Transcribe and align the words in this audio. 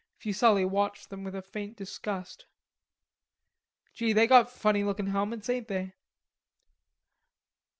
Fuselli 0.17 0.65
watched 0.65 1.11
them 1.11 1.23
with 1.23 1.35
a 1.35 1.43
faint 1.43 1.77
disgust. 1.77 2.47
"Gee, 3.93 4.13
they 4.13 4.25
got 4.25 4.49
funny 4.49 4.83
lookin' 4.83 5.05
helmets, 5.05 5.47
ain't 5.47 5.67
they?" 5.67 5.93